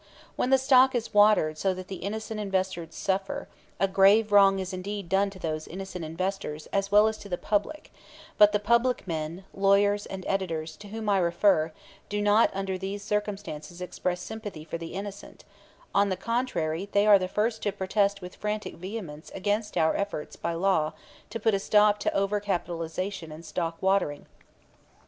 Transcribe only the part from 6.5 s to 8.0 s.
as well as to the public;